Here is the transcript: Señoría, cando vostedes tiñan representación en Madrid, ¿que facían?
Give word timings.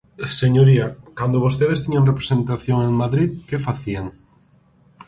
Señoría, 0.41 0.87
cando 1.17 1.43
vostedes 1.45 1.81
tiñan 1.83 2.07
representación 2.11 2.79
en 2.87 2.93
Madrid, 3.03 3.29
¿que 3.49 3.63
facían? 3.67 4.05